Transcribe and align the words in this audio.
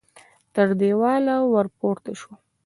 تر 0.53 0.67
دېواله 0.79 1.35
ور 1.53 1.67
پورته 1.77 2.11
شو. 2.19 2.31